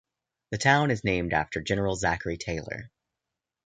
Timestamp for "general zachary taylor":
1.61-2.89